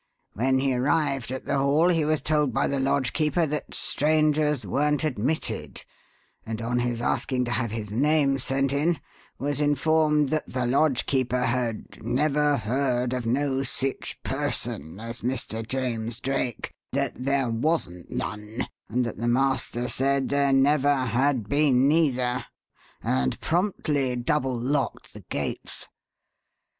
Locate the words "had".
11.45-12.01, 20.95-21.47